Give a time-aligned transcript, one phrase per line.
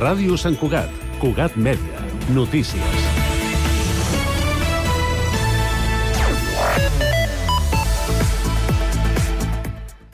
[0.00, 0.88] Ràdio Sant Cugat,
[1.20, 1.98] Cugat Mèdia,
[2.32, 3.02] notícies.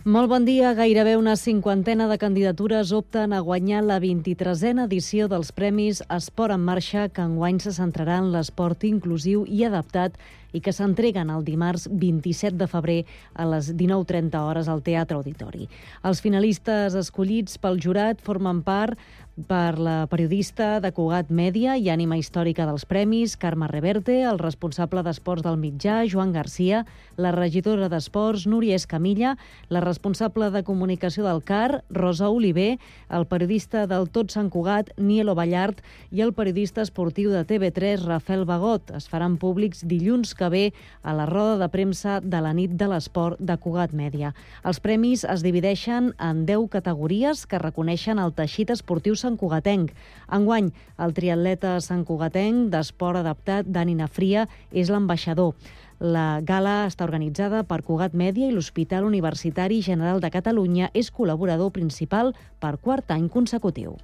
[0.03, 0.73] Molt bon dia.
[0.75, 6.67] Gairebé una cinquantena de candidatures opten a guanyar la 23a edició dels Premis Esport en
[6.67, 10.19] Marxa, que enguany se centrarà en l'esport inclusiu i adaptat
[10.57, 12.99] i que s'entreguen el dimarts 27 de febrer
[13.35, 15.69] a les 19.30 hores al Teatre Auditori.
[16.09, 18.97] Els finalistes escollits pel jurat formen part
[19.37, 25.03] per la periodista de Cugat Mèdia i ànima històrica dels premis, Carme Reverte, el responsable
[25.05, 26.87] d'esports del mitjà, Joan Garcia,
[27.21, 29.35] la regidora d'esports, Núria Escamilla,
[29.69, 32.79] la responsable de comunicació del CAR, Rosa Oliver,
[33.11, 38.47] el periodista del Tot Sant Cugat, Nielo Ballart, i el periodista esportiu de TV3, Rafael
[38.49, 38.95] Bagot.
[38.97, 42.89] Es faran públics dilluns que ve a la roda de premsa de la nit de
[42.91, 44.33] l'esport de Cugat Mèdia.
[44.65, 49.93] Els premis es divideixen en 10 categories que reconeixen el teixit esportiu Sant Cugatenc.
[50.33, 55.55] Enguany, el triatleta Sant Cugatenc d'esport adaptat Dani Nafria és l'ambaixador.
[56.01, 61.73] La gala està organitzada per Cugat Mèdia i l'Hospital Universitari General de Catalunya és col·laborador
[61.73, 63.97] principal per quart any consecutiu.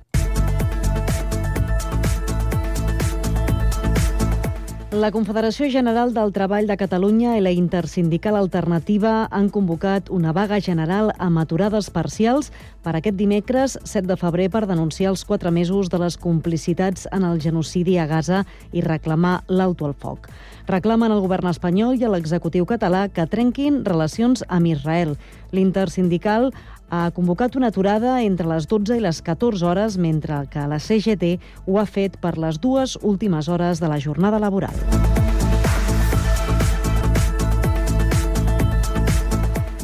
[4.92, 10.58] La Confederació General del Treball de Catalunya i la Intersindical Alternativa han convocat una vaga
[10.60, 12.50] general amb aturades parcials
[12.84, 17.24] per aquest dimecres 7 de febrer per denunciar els quatre mesos de les complicitats en
[17.24, 20.28] el genocidi a Gaza i reclamar l'auto al foc.
[20.68, 25.16] Reclamen al govern espanyol i a l'executiu català que trenquin relacions amb Israel.
[25.56, 26.50] L'intersindical
[26.92, 31.38] ha convocat una aturada entre les 12 i les 14 hores, mentre que la CGT
[31.64, 35.21] ho ha fet per les dues últimes hores de la jornada laboral.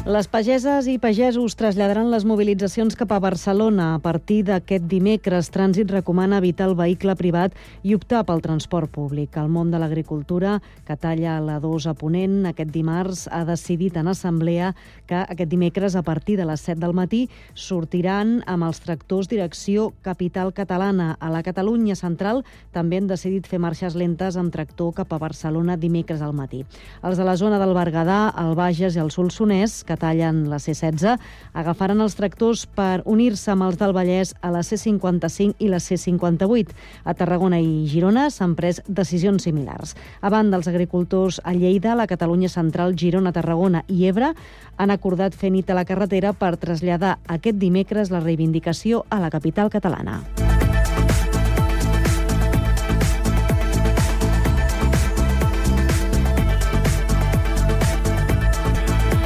[0.09, 3.91] Les pageses i pagesos traslladaran les mobilitzacions cap a Barcelona.
[3.93, 7.53] A partir d'aquest dimecres, Trànsit recomana evitar el vehicle privat
[7.85, 9.37] i optar pel transport públic.
[9.37, 10.55] El món de l'agricultura,
[10.87, 14.71] que talla la 2 a Ponent, aquest dimarts ha decidit en assemblea
[15.05, 17.21] que aquest dimecres, a partir de les 7 del matí,
[17.53, 21.11] sortiran amb els tractors direcció Capital Catalana.
[21.19, 22.41] A la Catalunya Central
[22.73, 26.65] també han decidit fer marxes lentes amb tractor cap a Barcelona dimecres al matí.
[27.05, 31.19] Els de la zona del Berguedà, el Bages i el Solsonès, que tallen la C-16,
[31.53, 36.75] agafaran els tractors per unir-se amb els del Vallès a la C-55 i la C-58.
[37.05, 39.95] A Tarragona i Girona s'han pres decisions similars.
[40.21, 44.33] A banda dels agricultors a Lleida, la Catalunya Central, Girona, Tarragona i Ebre
[44.77, 49.29] han acordat fer nit a la carretera per traslladar aquest dimecres la reivindicació a la
[49.29, 50.23] capital catalana.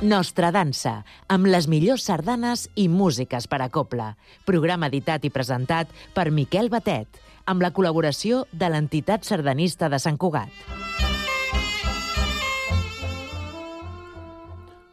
[0.00, 4.14] Nostra dansa, amb les millors sardanes i músiques per a copla.
[4.48, 10.16] Programa editat i presentat per Miquel Batet, amb la col·laboració de l'entitat sardanista de Sant
[10.16, 10.48] Cugat.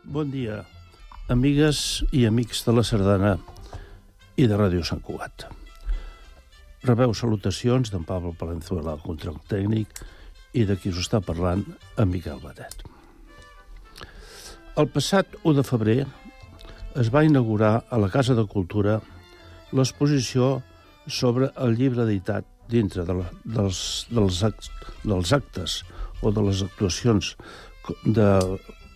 [0.03, 0.59] Bon dia,
[1.31, 3.37] amigues i amics de la Sardana
[4.35, 5.47] i de Ràdio Sant Cugat.
[6.83, 10.03] Rebeu salutacions d'en Pablo Palenzuela, el control tècnic,
[10.51, 11.63] i de qui us està parlant,
[11.95, 12.96] en Miquel Batet.
[14.77, 16.01] El passat 1 de febrer
[17.01, 18.99] es va inaugurar a la Casa de Cultura
[19.73, 20.49] l'exposició
[21.09, 23.79] sobre el llibre editat dintre de la, dels,
[24.13, 24.69] dels, acts,
[25.01, 25.79] dels actes
[26.21, 27.31] o de les actuacions
[28.05, 28.29] de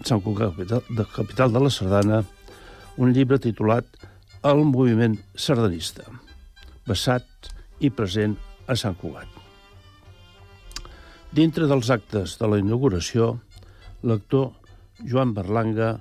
[0.06, 2.22] Sant Cugat, de Capital de la Sardana,
[3.02, 3.90] un llibre titulat
[4.46, 6.06] El moviment sardanista,
[6.86, 8.38] basat i present
[8.70, 9.30] a Sant Cugat.
[11.34, 13.40] Dintre dels actes de la inauguració,
[14.06, 14.52] l'actor
[15.08, 15.92] Joan Berlanga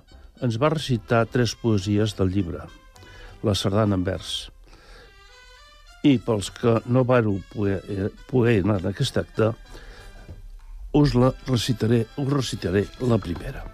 [0.44, 2.64] ens va recitar tres poesies del llibre,
[3.43, 4.50] la sardana en vers.
[6.05, 9.52] I pels que no vareu poder, eh, poder anar en aquest acte,
[10.93, 13.64] us la recitaré, us recitaré la primera.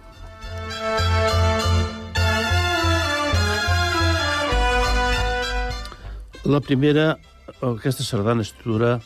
[6.47, 7.17] La primera,
[7.61, 9.01] aquesta sardana es titula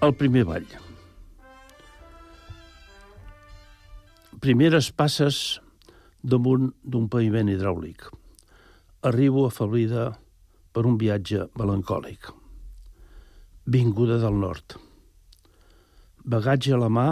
[0.00, 0.85] El primer ball.
[4.46, 5.36] Primeres passes
[6.22, 8.04] damunt d'un paviment hidràulic.
[9.08, 10.04] Arribo afeblida
[10.70, 12.28] per un viatge melancòlic.
[13.74, 14.76] Vinguda del nord.
[16.22, 17.06] Bagatge a la mà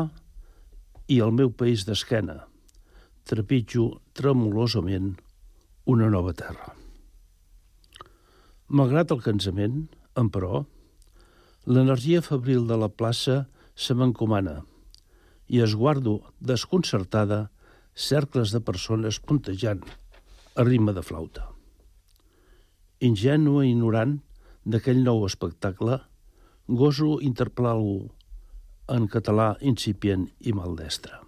[1.11, 2.37] i el meu país d'esquena.
[3.27, 5.09] Trepitjo tremolosament
[5.91, 6.69] una nova terra.
[8.69, 10.63] Malgrat el cansament, emperò,
[11.67, 13.41] l'energia febril de la plaça
[13.75, 14.61] se m'encomana
[15.49, 17.51] i esguardo desconcertada
[17.95, 19.85] cercles de persones puntejant
[20.57, 21.49] a ritme de flauta.
[23.01, 24.19] Ingenu i ignorant
[24.65, 26.01] d'aquell nou espectacle,
[26.67, 28.11] goso interpel·lar-lo
[28.95, 31.21] en català incipient i maldestre.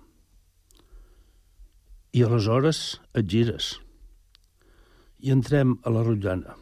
[2.17, 3.75] I aleshores et gires
[5.21, 6.57] i entrem a la rotllana.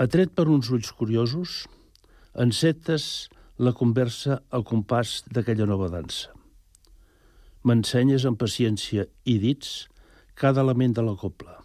[0.00, 1.66] Atret per uns ulls curiosos,
[2.32, 3.28] encetes
[3.60, 6.30] la conversa al compàs d'aquella nova dansa.
[7.68, 9.72] M'ensenyes amb paciència i dits
[10.42, 11.58] cada element de la copla,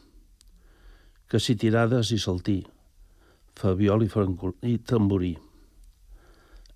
[1.31, 2.57] que si tirades i saltí,
[3.55, 4.09] fabiol i,
[4.73, 5.31] i tamborí.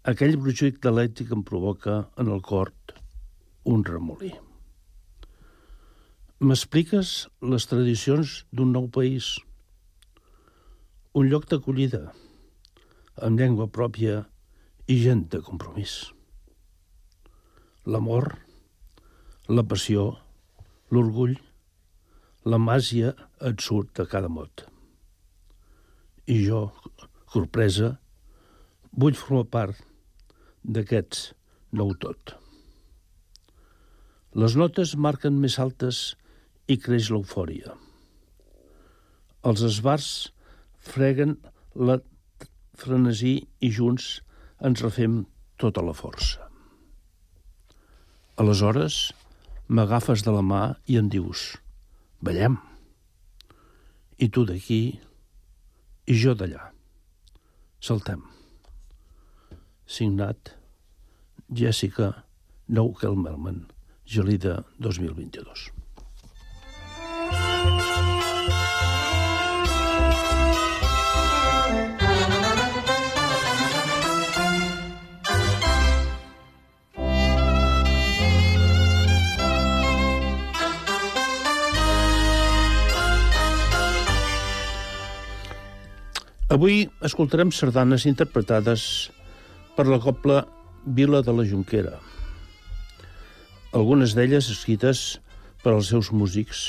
[0.07, 2.71] Aquell brujit dialèctic em provoca en el cor
[3.67, 4.31] un remolí.
[6.39, 9.35] M'expliques les tradicions d'un nou país,
[11.11, 12.05] un lloc d'acollida,
[13.19, 14.23] amb llengua pròpia
[14.89, 15.93] i gent de compromís.
[17.85, 18.31] L'amor,
[19.49, 20.05] la passió,
[20.89, 21.35] l'orgull,
[22.49, 23.11] la màgia
[23.49, 24.63] et surt de cada mot.
[26.25, 26.61] I jo,
[27.33, 27.91] sorpresa,
[29.03, 29.83] vull formar part
[30.65, 31.27] d'aquests
[31.81, 32.33] nou tot.
[34.41, 35.99] Les notes marquen més altes
[36.69, 37.75] i creix l'eufòria.
[39.49, 40.09] Els esbars
[40.89, 41.37] freguen
[41.75, 41.99] la
[42.79, 44.09] frenesí i junts
[44.59, 45.23] ens refem
[45.59, 46.47] tota la força.
[48.39, 49.11] Aleshores,
[49.67, 51.53] m'agafes de la mà i em dius,
[52.23, 52.57] ballem.
[54.19, 54.81] I tu d'aquí
[56.09, 56.71] i jo d'allà.
[57.79, 58.23] Saltem.
[59.87, 60.55] Signat
[61.49, 62.11] Jessica
[62.67, 63.63] Nou Kelmerman,
[64.05, 65.78] Gelida 2022.
[86.49, 88.83] Avui escoltarem sardanes interpretades
[89.75, 90.39] per la copla
[90.81, 91.99] Vila de la Junquera.
[93.77, 95.19] Algunes d'elles escrites
[95.61, 96.63] per als seus músics,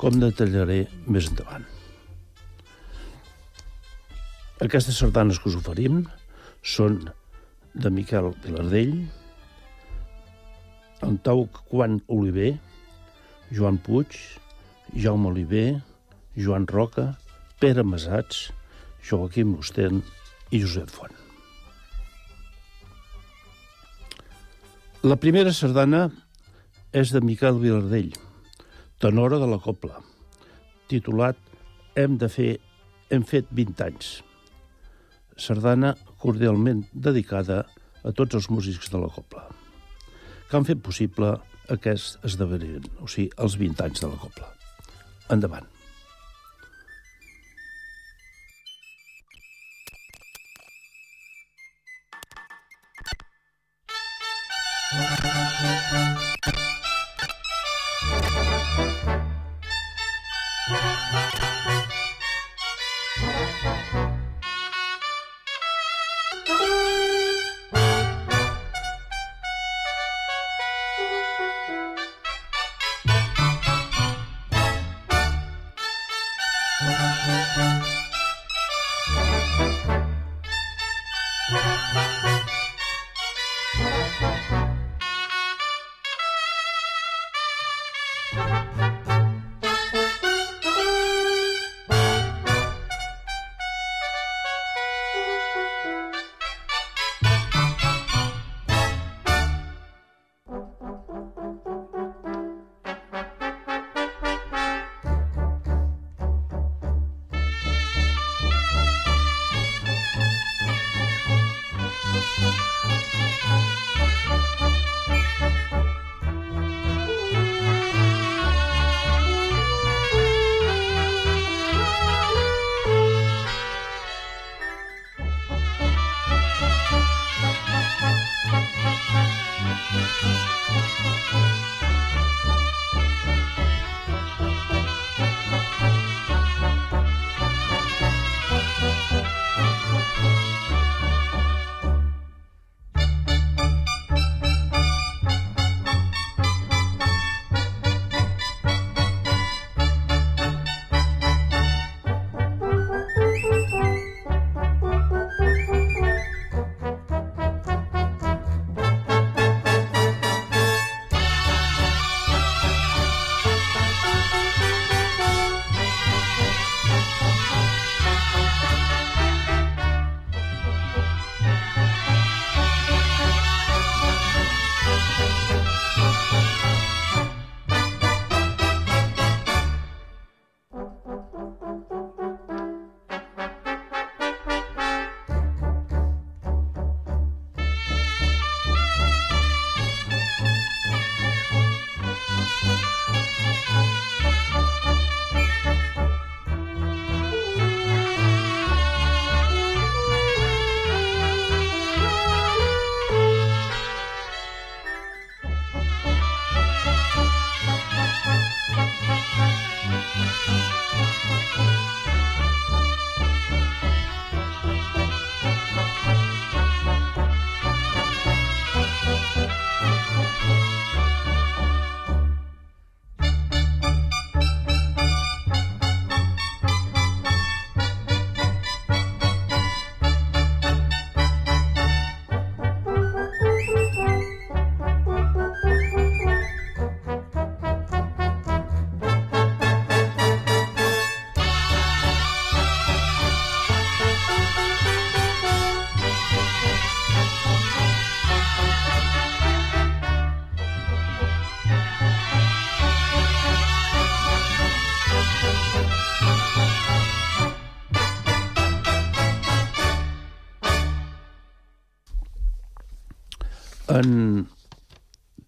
[0.00, 1.68] com detallaré més endavant.
[4.64, 6.06] Aquestes sardanes que us oferim
[6.64, 7.02] són
[7.76, 9.02] de Miquel Vilardell,
[11.04, 12.54] Antau Quan Oliver,
[13.52, 14.16] Joan Puig,
[14.96, 15.82] Jaume Oliver,
[16.40, 17.10] Joan Roca,
[17.60, 18.48] Pere Masats,
[19.08, 20.02] Joaquim Musten
[20.52, 21.14] i Josep Font.
[25.06, 26.08] La primera sardana
[26.92, 28.10] és de Miquel Vilardell,
[28.98, 30.00] tenora de la Copla,
[30.90, 31.38] titulat
[31.98, 32.50] Hem de fer,
[33.10, 34.10] hem fet 20 anys.
[35.38, 37.64] Sardana cordialment dedicada
[38.02, 39.46] a tots els músics de la Copla,
[40.50, 41.32] que han fet possible
[41.70, 44.54] aquest esdeveniment, o sigui, els 20 anys de la Copla.
[45.34, 45.77] Endavant.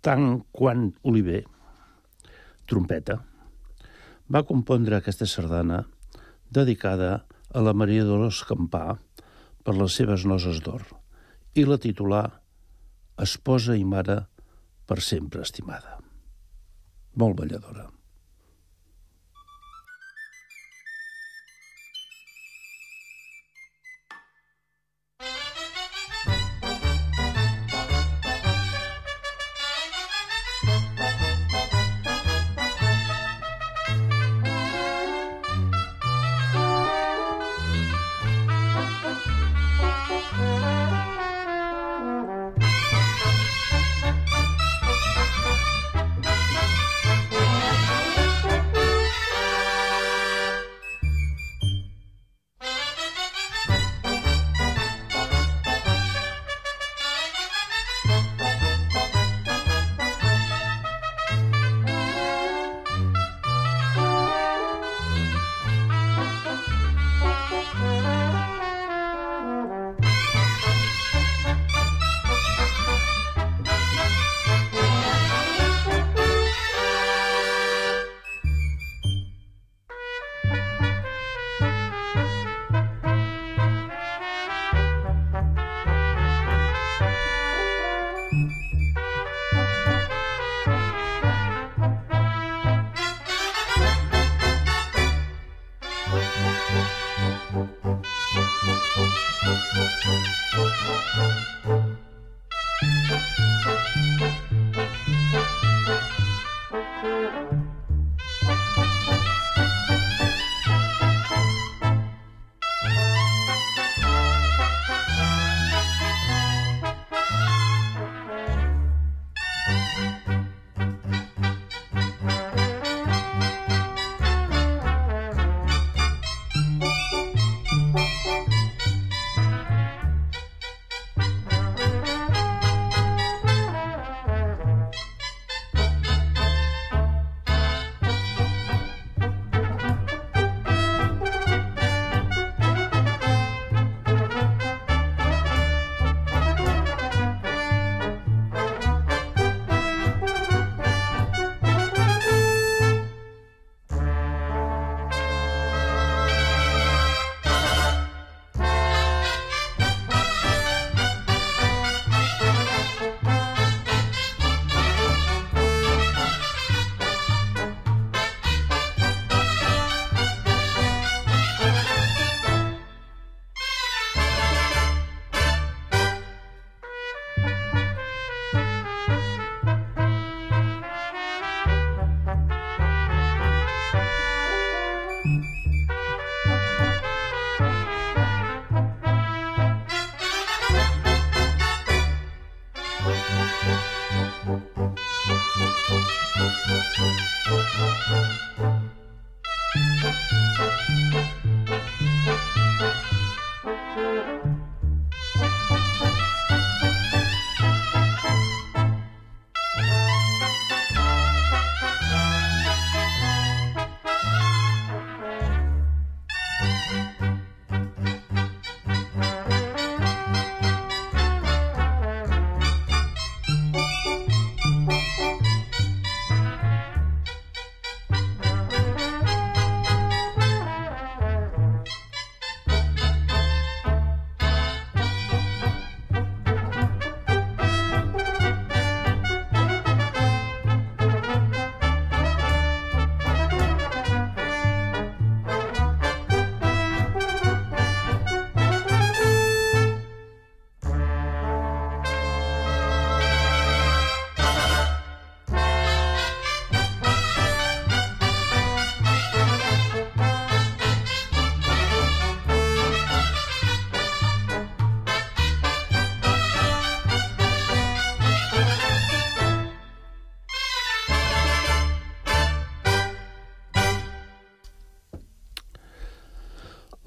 [0.00, 1.42] Tant quan Oliver,
[2.70, 3.18] trompeta,
[4.30, 5.82] va compondre aquesta sardana
[6.50, 7.12] dedicada
[7.52, 8.84] a la Maria Dolors Campà
[9.64, 10.86] per les seves noses d'or
[11.58, 12.24] i la titulà
[13.20, 14.22] Esposa i mare
[14.88, 15.98] per sempre estimada.
[17.20, 17.90] Molt balladora.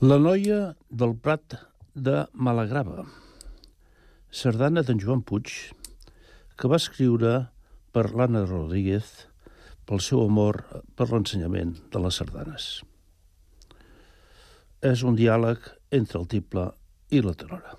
[0.03, 1.53] La noia del Prat
[1.95, 3.05] de Malagrava,
[4.35, 5.51] sardana d'en Joan Puig,
[6.59, 7.31] que va escriure
[7.95, 9.13] per l'Anna Rodríguez
[9.87, 10.59] pel seu amor
[10.99, 12.67] per l'ensenyament de les sardanes.
[14.91, 16.67] És un diàleg entre el tiple
[17.07, 17.77] i la tenora.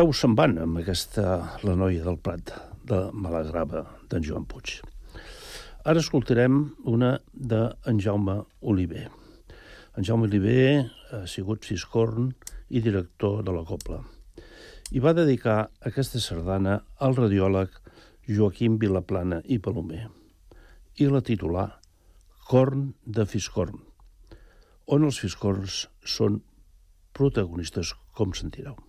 [0.00, 1.22] Peus se'n van amb aquesta
[1.60, 2.54] La noia del Prat
[2.88, 4.78] de Malagrava d'en Joan Puig.
[5.84, 6.56] Ara escoltarem
[6.88, 8.38] una d'en Jaume
[8.72, 9.10] Oliver.
[10.00, 12.32] En Jaume Oliver ha sigut fiscorn
[12.72, 14.00] i director de la Copla
[14.96, 17.76] i va dedicar aquesta sardana al radiòleg
[18.24, 20.06] Joaquim Vilaplana i Palomer
[20.96, 21.70] i la titular
[22.48, 23.76] Corn de Fiscorn,
[24.88, 26.40] on els fiscorns són
[27.12, 28.80] protagonistes, com sentireu.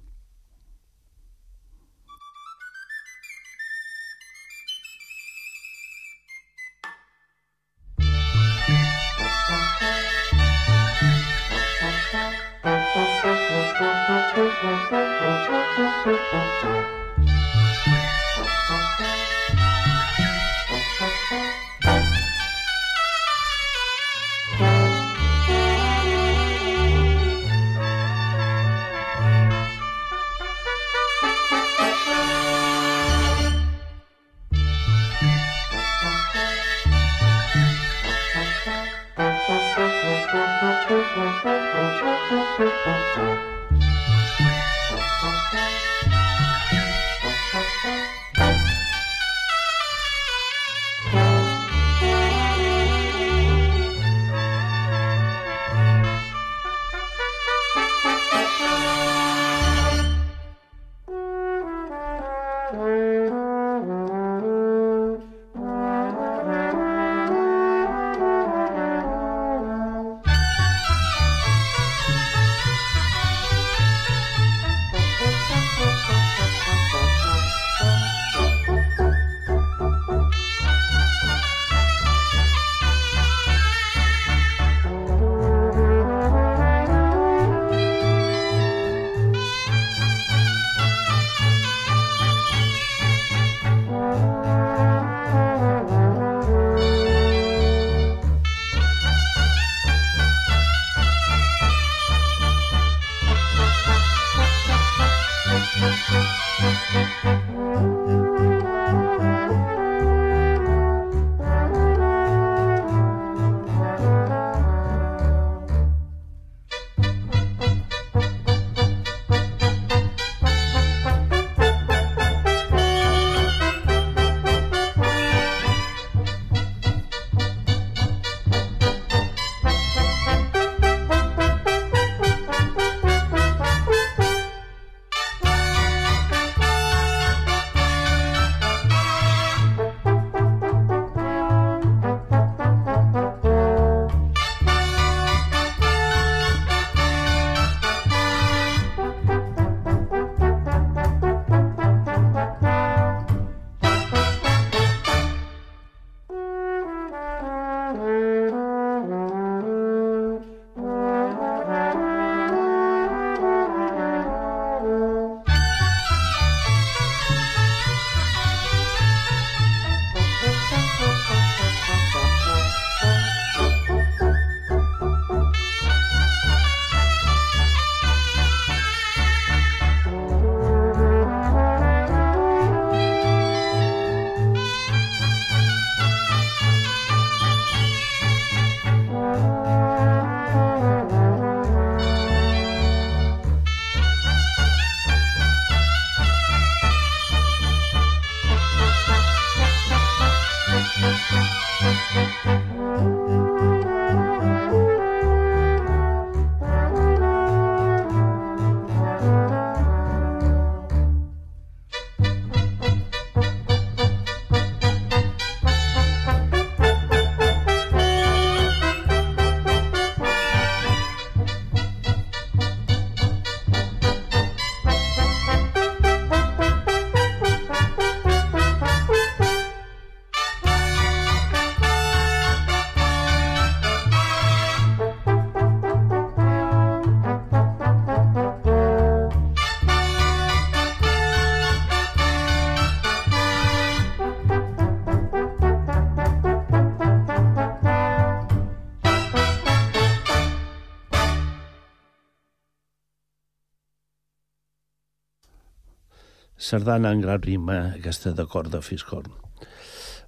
[256.72, 259.34] Sardana en gran rima, aquesta de cor de Fiscorn.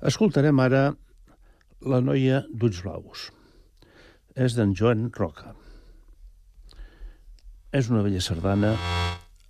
[0.03, 0.83] Escoltarem ara
[1.93, 3.29] La noia d'ulls blaus.
[4.35, 5.55] És d'en Joan Roca.
[7.71, 8.75] És una bella sardana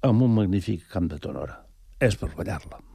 [0.06, 1.62] amb un magnífic camp de tonora.
[2.02, 2.93] És per ballar-la.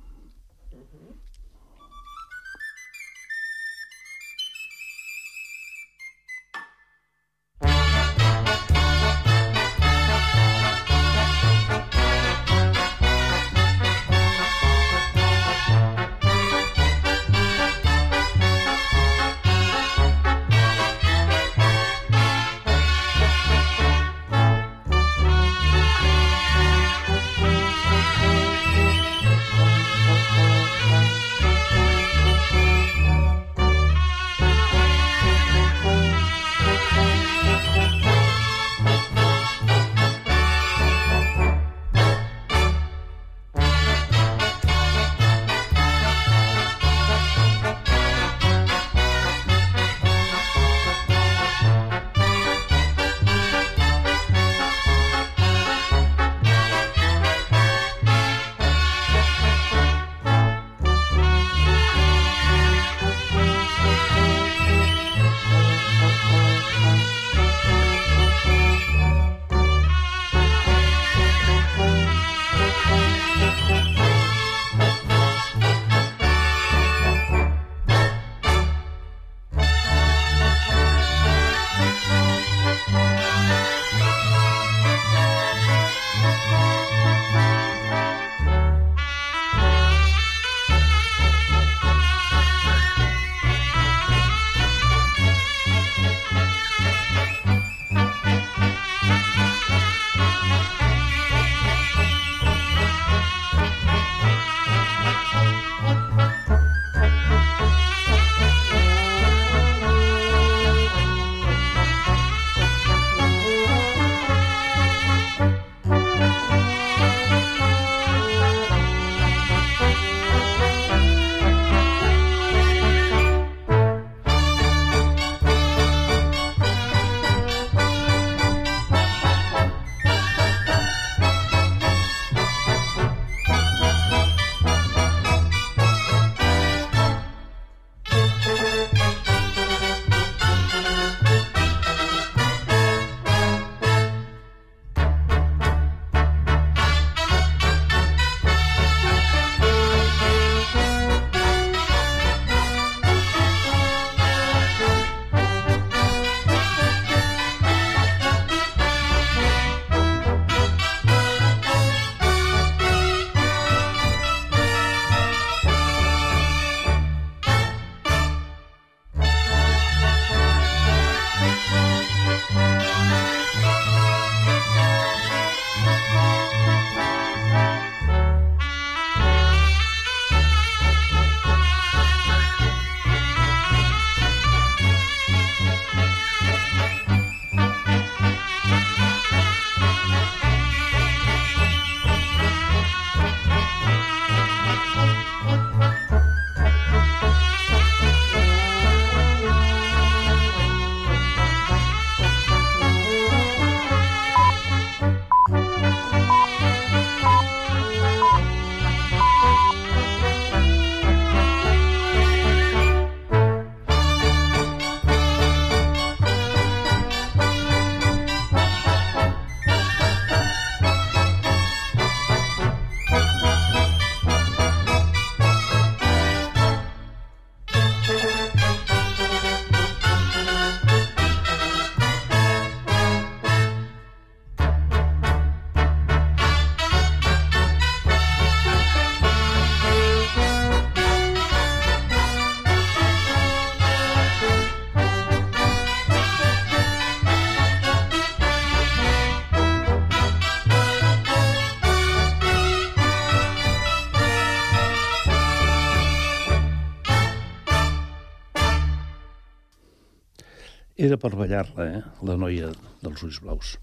[261.09, 262.01] Era per ballar-la, eh?
[262.29, 262.66] la noia
[263.01, 263.77] dels ulls blaus.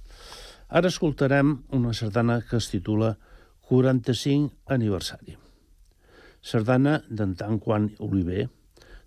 [0.70, 3.16] Ara escoltarem una sardana que es titula
[3.70, 5.34] 45 aniversari.
[6.46, 7.34] Sardana d'en
[7.64, 8.46] Quan Oliver,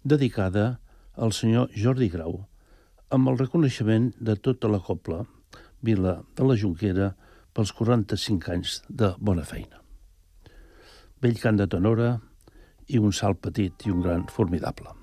[0.02, 0.66] dedicada
[1.14, 2.40] al senyor Jordi Grau,
[3.14, 5.22] amb el reconeixement de tota la copla
[5.80, 7.12] Vila de la Junquera
[7.54, 9.78] pels 45 anys de bona feina.
[11.22, 12.16] Vell cant de tenora
[12.88, 14.97] i un salt petit i un gran formidable.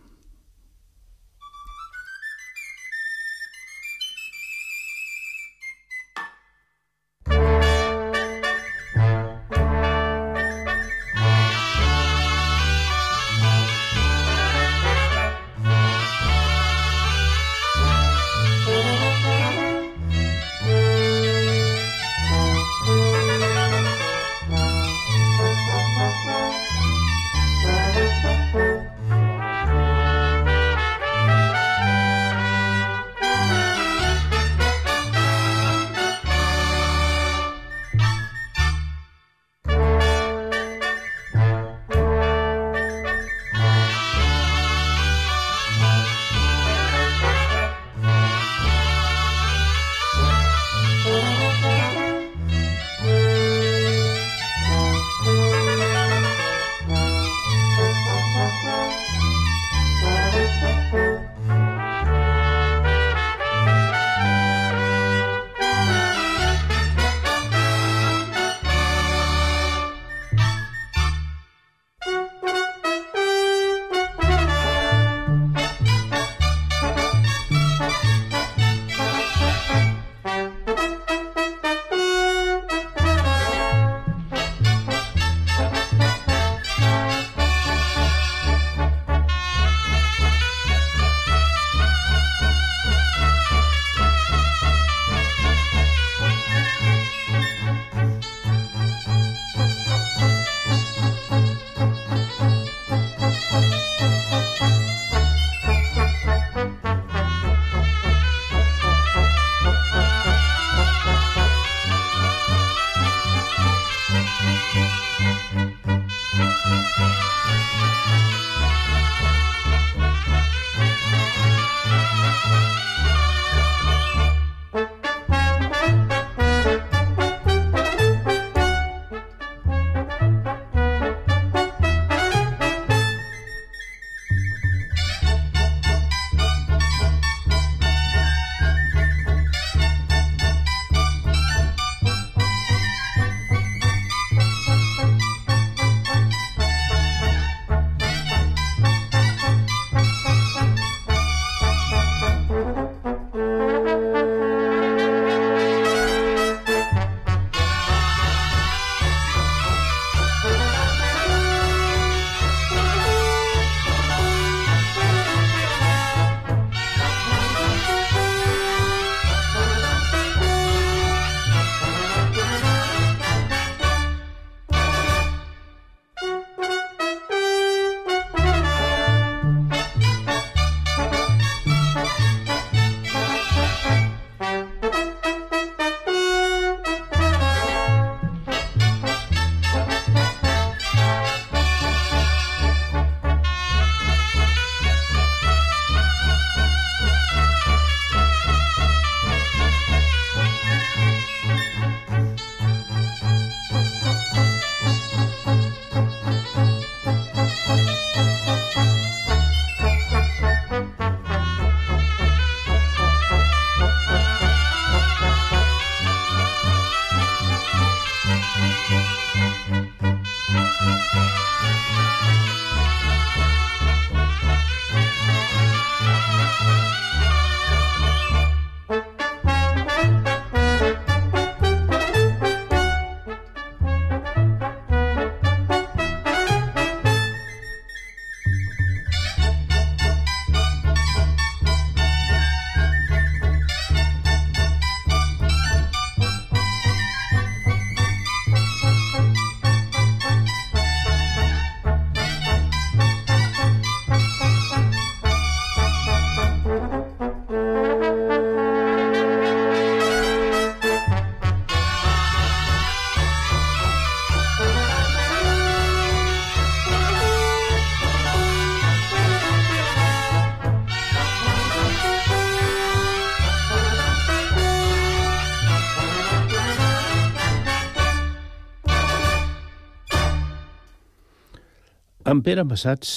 [282.35, 283.09] Sant Pere Massats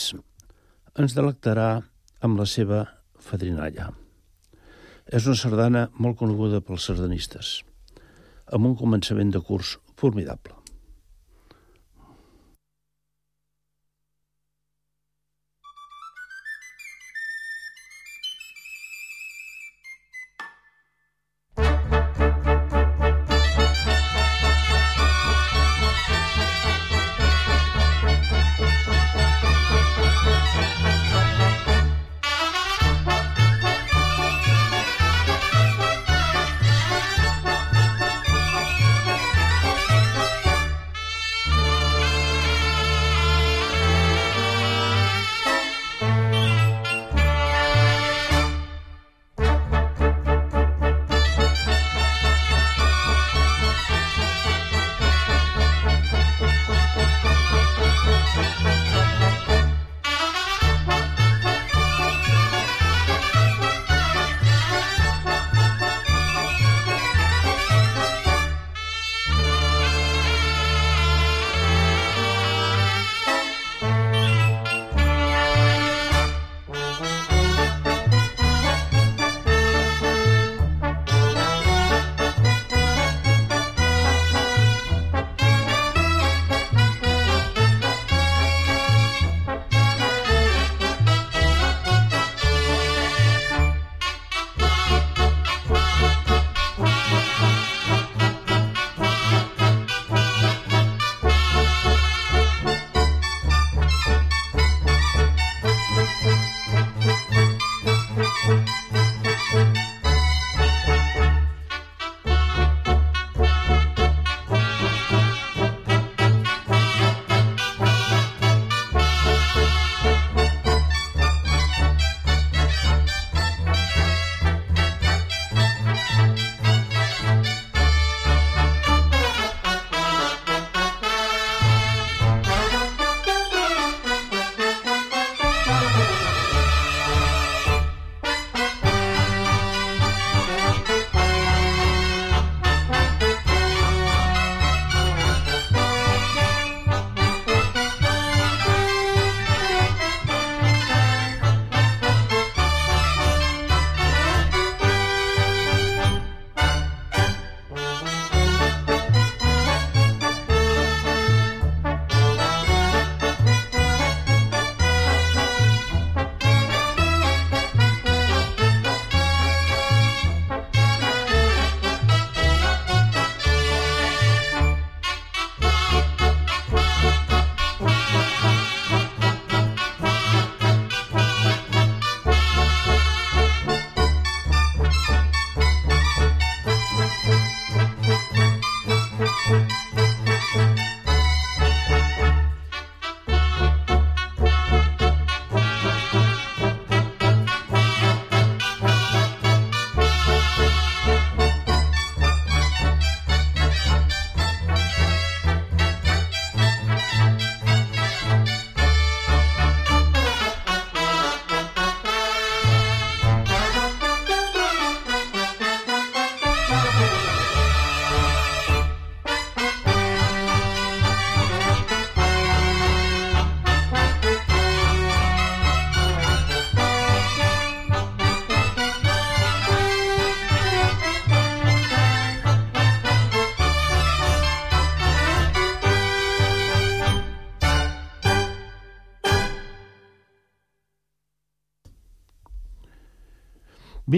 [1.02, 1.80] ens delectarà
[2.22, 2.84] amb la seva
[3.18, 3.88] fadrinalla.
[5.10, 7.50] És una sardana molt coneguda pels sardanistes,
[8.54, 10.57] amb un començament de curs formidable.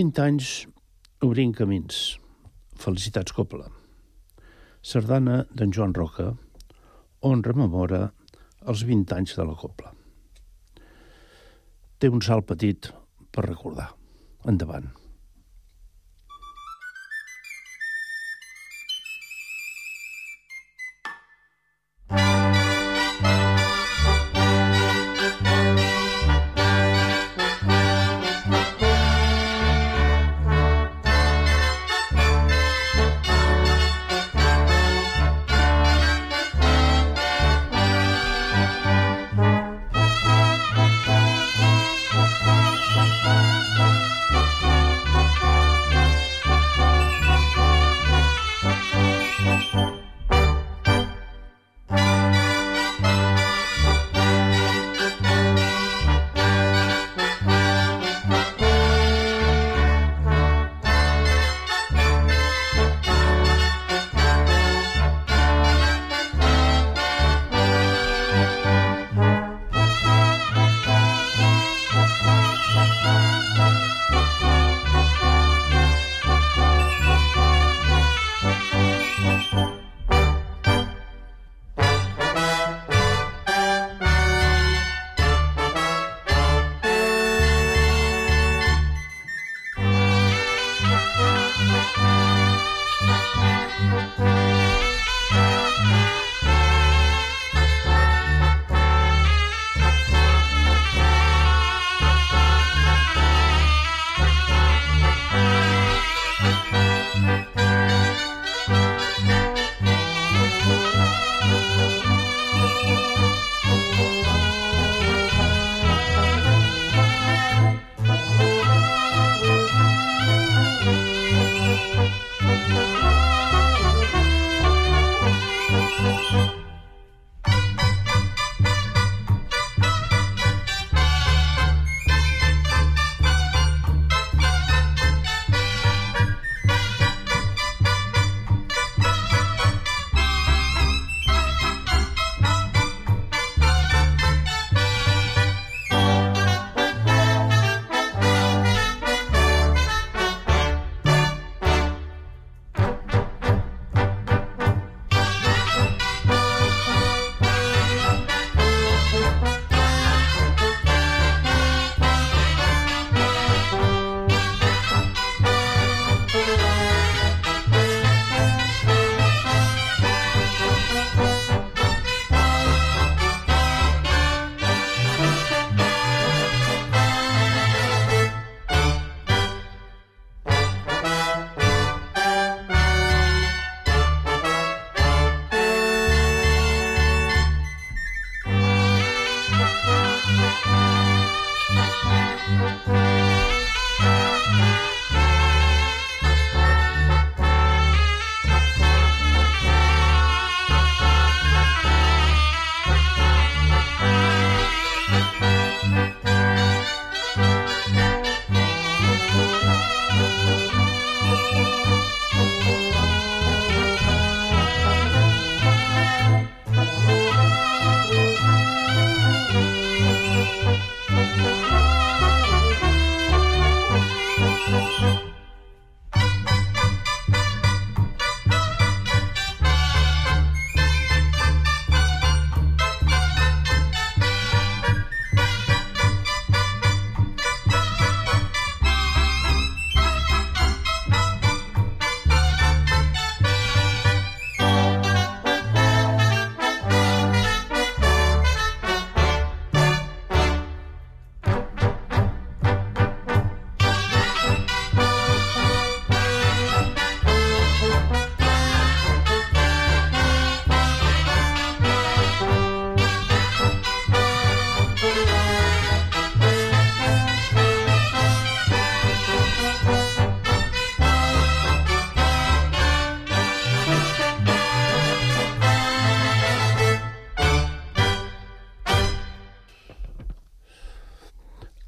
[0.00, 0.50] 20 anys
[1.20, 1.96] obrint camins.
[2.80, 3.66] Felicitats Copla.
[4.80, 6.30] Sardana d'en Joan Roca,
[7.30, 8.06] on rememora
[8.72, 9.92] els 20 anys de la Copla.
[12.00, 12.88] Té un salt petit
[13.28, 13.90] per recordar.
[14.48, 14.88] Endavant.
[22.10, 22.39] thank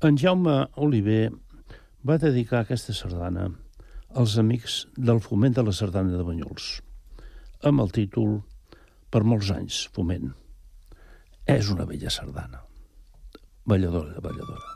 [0.03, 1.30] En Jaume Oliver
[2.03, 3.44] va dedicar aquesta sardana
[4.18, 6.72] als amics del foment de la sardana de Banyuls,
[7.70, 8.40] amb el títol
[9.12, 10.30] Per molts anys, foment.
[11.55, 12.62] És una bella sardana.
[13.68, 14.72] Balladora, balladora.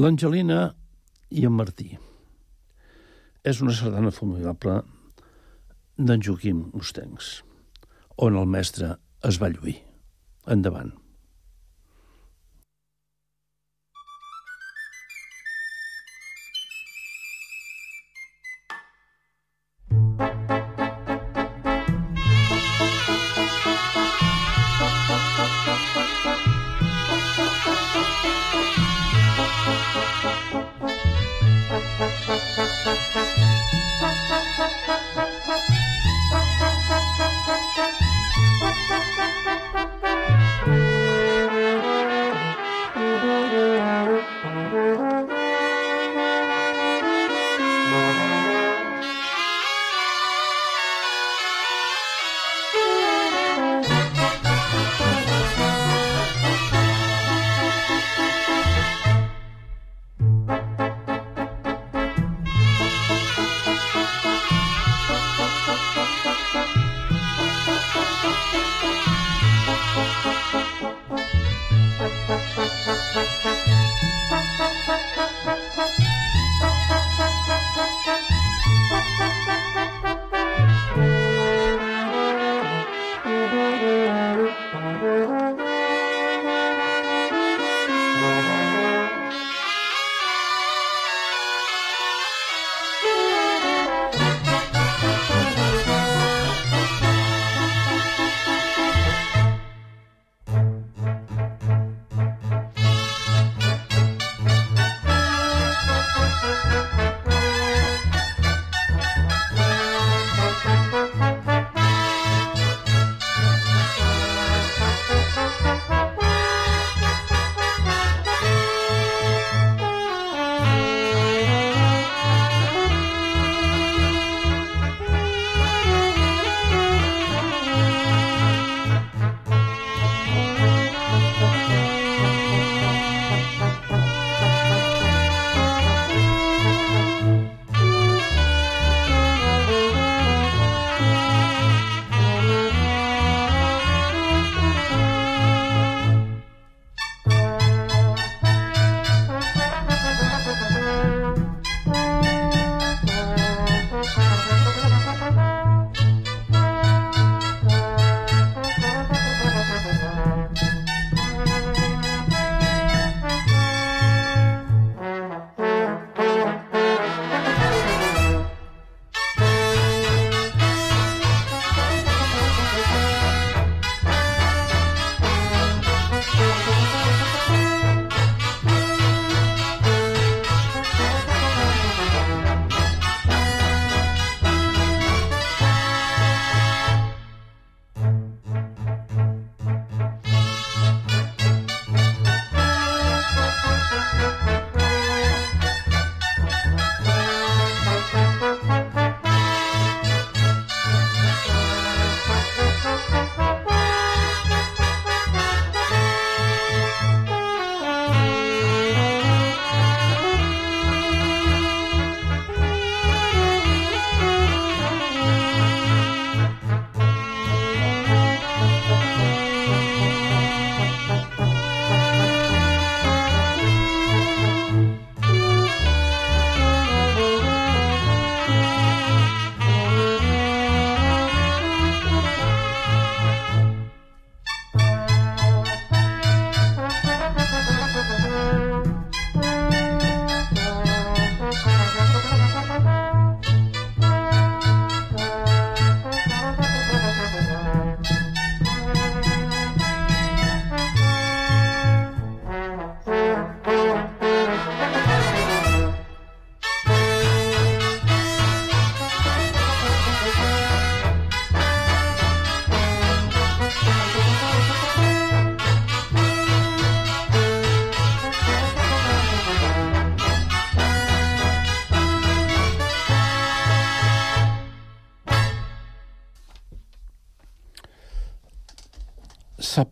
[0.00, 0.60] L'Angelina
[1.36, 1.90] i en Martí.
[3.44, 4.78] És una sardana formidable
[5.98, 7.28] d'en Joaquim Mustencs,
[8.16, 8.94] on el mestre
[9.28, 9.76] es va lluir.
[10.56, 10.94] Endavant.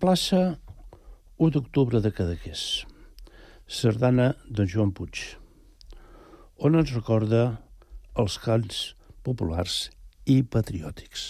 [0.08, 0.58] Plaça
[1.36, 2.60] 1 d'octubre de Cadaqués.
[3.78, 5.18] Sardana de Joan Puig,
[6.64, 7.42] on ens recorda
[8.22, 8.78] els cants
[9.28, 9.76] populars
[10.24, 11.26] i patriòtics.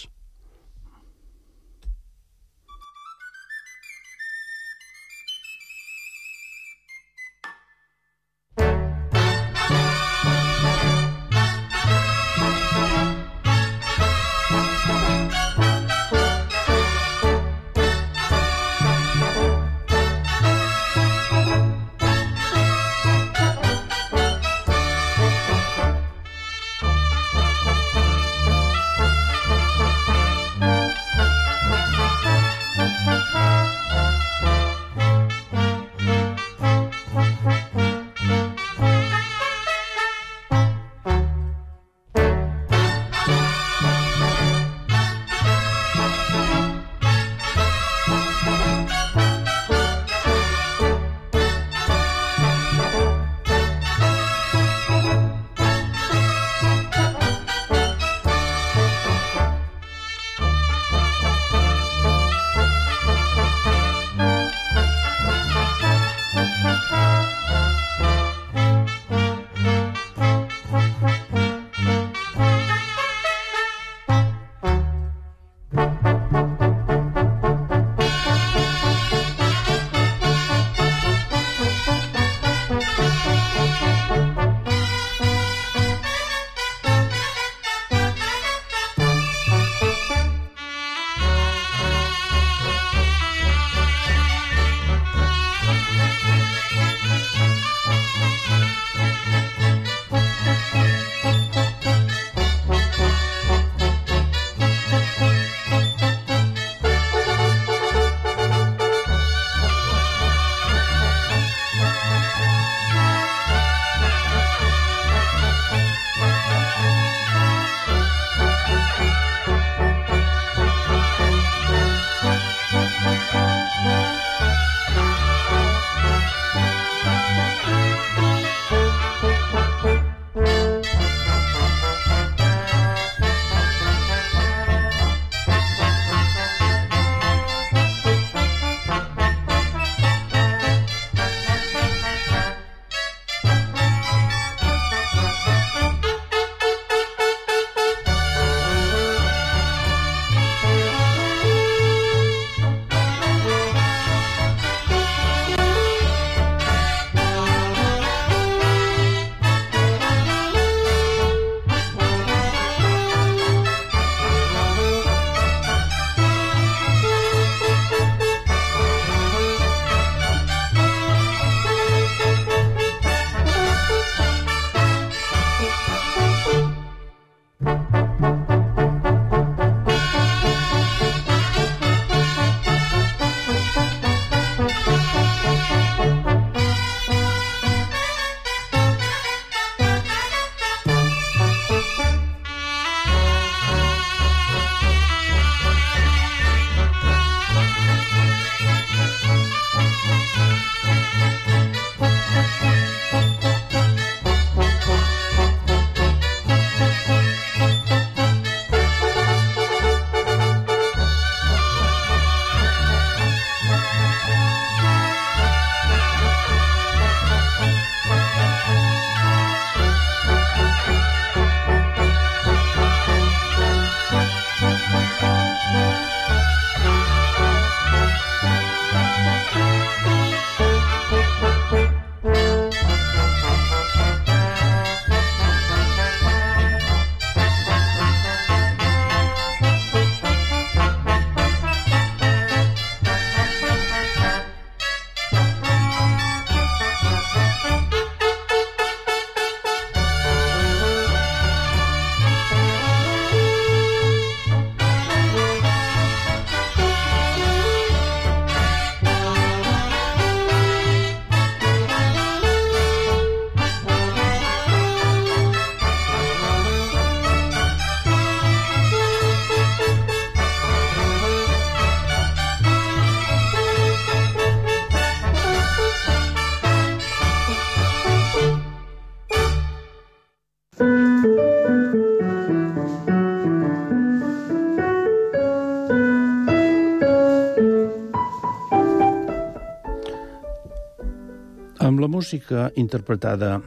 [291.99, 293.57] La música interpretada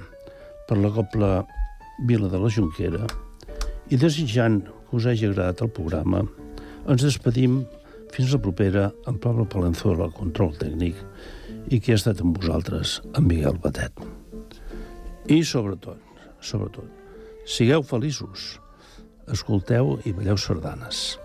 [0.65, 1.43] per la Copla
[2.09, 3.05] Vila de la Junquera
[3.93, 6.23] i desitjant que us hagi agradat el programa,
[6.89, 7.59] ens despedim
[8.15, 10.97] fins la propera amb Pablo Palenzuela, el control tècnic,
[11.69, 14.01] i que ha estat amb vosaltres, en Miguel Batet.
[15.29, 16.01] I sobretot,
[16.41, 16.89] sobretot,
[17.45, 18.55] sigueu feliços,
[19.29, 21.19] escolteu i balleu sardanes.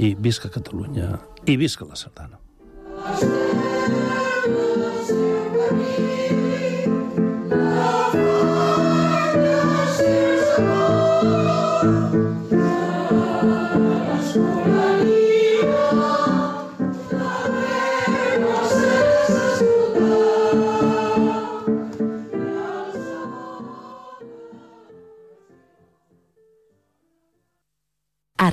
[0.00, 1.12] I visca Catalunya
[1.44, 2.40] i visca la sardana.
[3.04, 3.47] A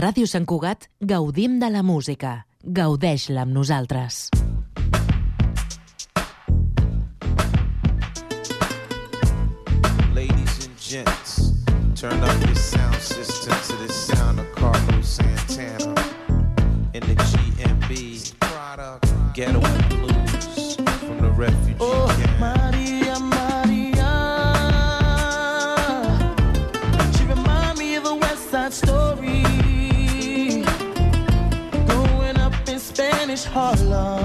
[0.06, 2.44] Ràdio Sant Cugat gaudim de la música.
[2.62, 4.30] Gaudeix-la amb nosaltres.
[10.14, 11.34] Ladies and gents,
[11.96, 15.96] turn up your sound system to the sound of Carlos Santana
[16.94, 17.90] in the GMB
[19.34, 22.25] Ghetto and Blues from the refugee Oh,
[33.66, 34.25] all alone.